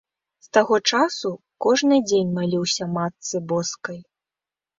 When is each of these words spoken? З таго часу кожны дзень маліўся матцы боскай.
З 0.45 0.55
таго 0.57 0.75
часу 0.95 1.29
кожны 1.65 1.99
дзень 2.09 2.33
маліўся 2.39 2.89
матцы 2.97 3.43
боскай. 3.53 4.03